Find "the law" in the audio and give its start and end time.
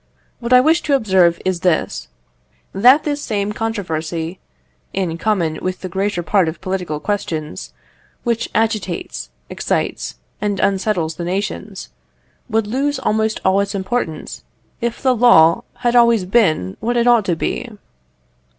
15.03-15.65